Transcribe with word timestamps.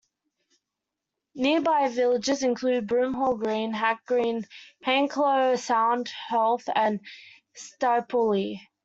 Nearby 1.35 1.87
villages 1.89 2.41
include 2.41 2.87
Broomhall 2.87 3.37
Green, 3.37 3.71
Hack 3.71 4.03
Green, 4.07 4.47
Hankelow, 4.83 5.59
Sound 5.59 6.09
Heath 6.27 6.67
and 6.73 7.01
Stapeley. 7.55 8.59